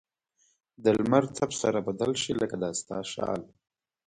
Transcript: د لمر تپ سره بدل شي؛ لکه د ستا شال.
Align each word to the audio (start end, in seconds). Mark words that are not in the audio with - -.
د 0.83 0.85
لمر 0.97 1.23
تپ 1.35 1.51
سره 1.61 1.79
بدل 1.87 2.11
شي؛ 2.21 2.33
لکه 2.41 2.55
د 2.61 2.63
ستا 2.79 2.97
شال. 3.11 3.41